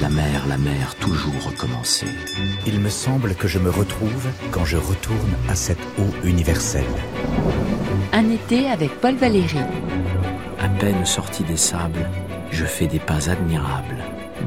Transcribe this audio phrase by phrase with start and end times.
[0.00, 2.06] La mer, la mer, toujours recommencer.
[2.66, 6.84] Il me semble que je me retrouve quand je retourne à cette eau universelle.
[8.14, 9.58] Un été avec Paul Valéry.
[10.58, 12.08] À peine sorti des sables,
[12.50, 13.98] je fais des pas admirables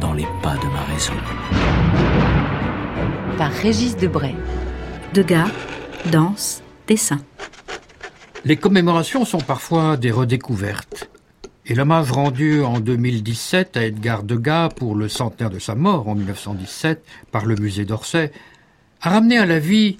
[0.01, 1.13] dans les pas de ma raison.
[3.37, 4.35] Par Régis Debray.
[5.13, 5.51] Degas,
[6.11, 7.19] danse, dessin.
[8.43, 11.09] Les commémorations sont parfois des redécouvertes.
[11.65, 16.15] Et l'hommage rendu en 2017 à Edgar Degas pour le centenaire de sa mort en
[16.15, 18.33] 1917 par le musée d'Orsay
[19.01, 19.97] a ramené à la vie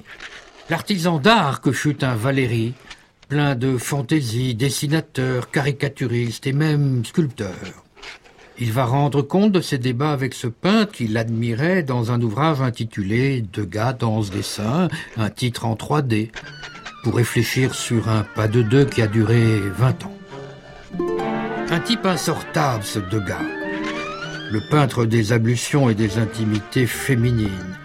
[0.69, 2.73] l'artisan d'art que fut un Valéry,
[3.29, 7.55] plein de fantaisie, dessinateur, caricaturiste et même sculpteur.
[8.59, 12.61] Il va rendre compte de ses débats avec ce peintre qu'il admirait dans un ouvrage
[12.61, 16.29] intitulé Degas dans ce dessin, un titre en 3D,
[17.03, 20.17] pour réfléchir sur un pas de deux qui a duré 20 ans.
[22.05, 23.39] Insortable, ce Degas.
[24.51, 27.77] Le peintre des ablutions et des intimités féminines.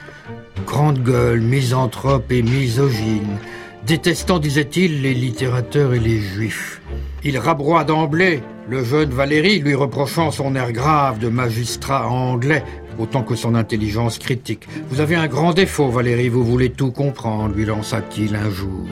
[0.67, 3.39] Grande gueule, misanthrope et misogyne,
[3.87, 6.81] détestant, disait-il, les littérateurs et les juifs.
[7.23, 12.65] Il rabroie d'emblée le jeune Valérie, lui reprochant son air grave de magistrat anglais,
[12.99, 14.67] autant que son intelligence critique.
[14.91, 18.87] Vous avez un grand défaut, Valérie, vous voulez tout comprendre, lui lança-t-il un jour,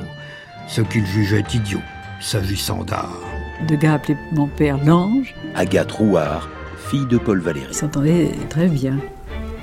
[0.68, 1.82] ce qu'il jugeait idiot,
[2.20, 3.35] s'agissant d'art.
[3.68, 5.34] Degas appelait mon père l'ange.
[5.54, 7.66] Agathe Rouard, fille de Paul Valéry.
[7.70, 8.98] Ils s'entendaient très bien.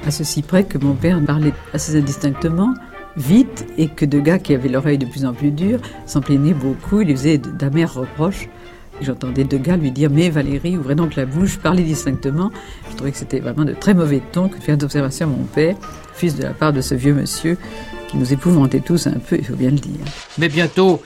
[0.05, 2.73] À ceci près que mon père parlait assez indistinctement,
[3.16, 7.02] vite, et que Degas, qui avait l'oreille de plus en plus dure, s'en plaignait beaucoup.
[7.02, 8.49] Il lui faisait d'amers reproches.
[9.02, 12.52] J'entendais Degas lui dire Mais Valérie, ouvrez donc la bouche, parlez distinctement.
[12.89, 15.45] Je trouvais que c'était vraiment de très mauvais ton que de faire d'observation à mon
[15.45, 15.75] père,
[16.14, 17.58] fils de la part de ce vieux monsieur,
[18.08, 20.05] qui nous épouvantait tous un peu, il faut bien le dire.
[20.38, 21.02] Mais bientôt,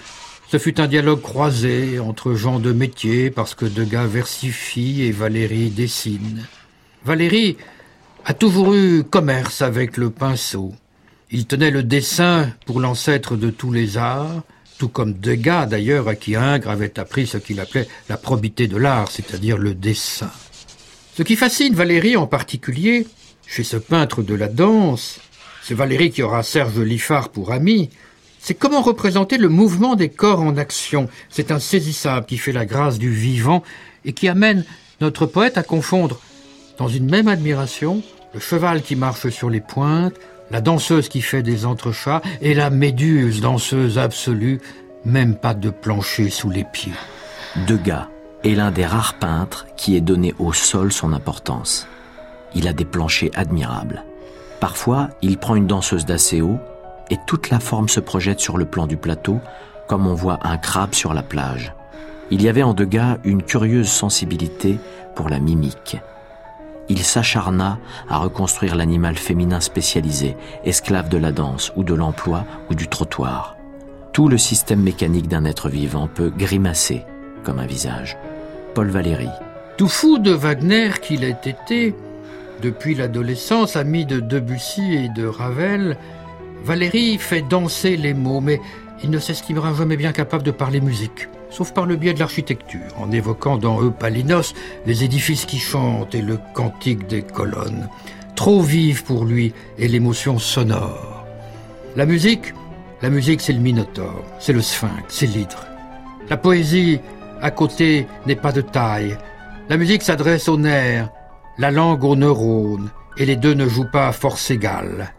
[0.50, 5.70] ce fut un dialogue croisé entre gens de métier parce que Degas versifie et Valérie
[5.70, 6.46] dessine.
[7.04, 7.58] Valérie
[8.24, 10.74] a toujours eu commerce avec le pinceau.
[11.32, 14.42] Il tenait le dessin pour l'ancêtre de tous les arts,
[14.78, 18.78] tout comme Degas d'ailleurs à qui Ingres avait appris ce qu'il appelait la probité de
[18.78, 20.32] l'art, c'est-à-dire le dessin.
[21.18, 23.06] Ce qui fascine Valérie en particulier,
[23.48, 25.20] chez ce peintre de la danse,
[25.62, 27.90] c'est Valérie qui aura Serge Liffard pour ami,
[28.48, 31.10] c'est comment représenter le mouvement des corps en action.
[31.30, 33.62] C'est insaisissable qui fait la grâce du vivant
[34.06, 34.64] et qui amène
[35.02, 36.22] notre poète à confondre,
[36.78, 38.02] dans une même admiration,
[38.34, 40.14] le cheval qui marche sur les pointes,
[40.50, 44.62] la danseuse qui fait des entrechats et la méduse danseuse absolue,
[45.04, 46.94] même pas de plancher sous les pieds.
[47.68, 48.08] Degas
[48.46, 51.86] est l'un des rares peintres qui ait donné au sol son importance.
[52.56, 54.06] Il a des planchers admirables.
[54.62, 56.60] Parfois, il prend une danseuse d'assez haut
[57.10, 59.40] et toute la forme se projette sur le plan du plateau,
[59.88, 61.74] comme on voit un crabe sur la plage.
[62.30, 64.78] Il y avait en Degas une curieuse sensibilité
[65.16, 65.98] pour la mimique.
[66.90, 67.80] Il s'acharna
[68.10, 73.58] à reconstruire l'animal féminin spécialisé, esclave de la danse ou de l'emploi ou du trottoir.
[74.14, 77.04] Tout le système mécanique d'un être vivant peut grimacer
[77.44, 78.18] comme un visage.
[78.74, 79.30] Paul Valéry.
[79.78, 81.96] Tout fou de Wagner qu'il ait été,
[82.62, 85.98] depuis l'adolescence, ami de Debussy et de Ravel,
[86.64, 88.60] Valérie fait danser les mots, mais
[89.04, 92.92] il ne s'estimera jamais bien capable de parler musique, sauf par le biais de l'architecture,
[92.98, 94.54] en évoquant dans Eupalinos
[94.86, 97.90] les édifices qui chantent et le cantique des colonnes.
[98.36, 101.26] Trop vive pour lui et l'émotion sonore.
[101.96, 102.54] La musique,
[103.02, 105.66] la musique c'est le Minotaure, c'est le Sphinx, c'est l'hydre.
[106.30, 107.00] La poésie,
[107.42, 109.18] à côté, n'est pas de taille.
[109.70, 111.10] La musique s'adresse aux nerfs,
[111.58, 115.14] la langue aux neurones, et les deux ne jouent pas à force égale.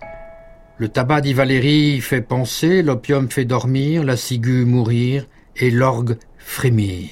[0.78, 7.08] Le tabac dit Valérie fait penser, l'opium fait dormir, la ciguë mourir et l'orgue frémir.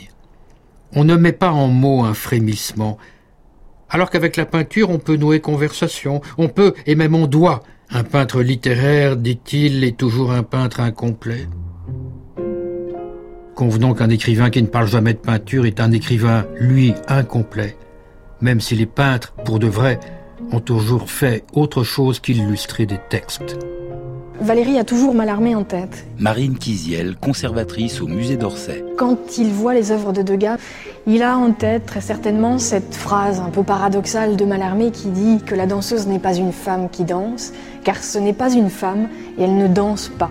[0.93, 2.97] On ne met pas en mots un frémissement,
[3.91, 7.65] alors qu'avec la peinture on peut nouer conversation, on peut et même on doit.
[7.91, 11.49] Un peintre littéraire, dit-il, est toujours un peintre incomplet.
[13.57, 17.77] Convenons qu'un écrivain qui ne parle jamais de peinture est un écrivain, lui, incomplet,
[18.41, 19.99] même si les peintres, pour de vrai,
[20.53, 23.57] ont toujours fait autre chose qu'illustrer des textes.
[24.41, 26.07] Valérie a toujours Mallarmé en tête.
[26.19, 28.85] Marine Kiziel, conservatrice au musée d'Orsay.
[28.99, 30.59] Quand il voit les œuvres de Degas,
[31.07, 35.41] il a en tête très certainement cette phrase un peu paradoxale de Mallarmé qui dit
[35.45, 39.09] que la danseuse n'est pas une femme qui danse, car ce n'est pas une femme
[39.39, 40.31] et elle ne danse pas.